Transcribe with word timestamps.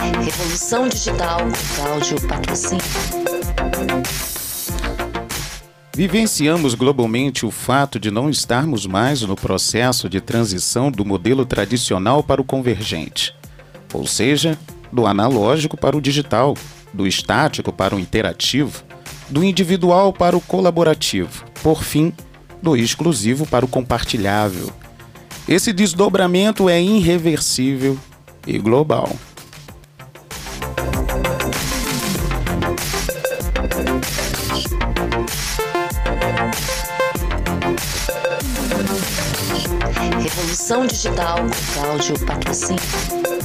Revolução 0.00 0.88
Digital 0.88 1.40
Cláudio 1.74 2.20
Patrocínio. 2.26 2.84
Vivenciamos 5.94 6.74
globalmente 6.74 7.44
o 7.44 7.50
fato 7.50 7.98
de 7.98 8.10
não 8.10 8.30
estarmos 8.30 8.86
mais 8.86 9.22
no 9.22 9.34
processo 9.34 10.08
de 10.08 10.20
transição 10.20 10.90
do 10.90 11.04
modelo 11.04 11.44
tradicional 11.44 12.22
para 12.22 12.40
o 12.40 12.44
convergente, 12.44 13.34
ou 13.92 14.06
seja, 14.06 14.56
do 14.92 15.06
analógico 15.06 15.76
para 15.76 15.96
o 15.96 16.00
digital, 16.00 16.56
do 16.94 17.06
estático 17.06 17.72
para 17.72 17.96
o 17.96 17.98
interativo, 17.98 18.84
do 19.28 19.42
individual 19.42 20.12
para 20.12 20.36
o 20.36 20.40
colaborativo, 20.40 21.44
por 21.62 21.82
fim, 21.82 22.12
do 22.62 22.76
exclusivo 22.76 23.46
para 23.46 23.64
o 23.64 23.68
compartilhável. 23.68 24.70
Esse 25.48 25.72
desdobramento 25.72 26.68
é 26.68 26.80
irreversível 26.80 27.98
e 28.46 28.58
global. 28.58 29.16
Revolução 40.38 40.86
Digital 40.86 41.38
Cláudio 41.74 42.16
Patrocínio. 42.24 43.37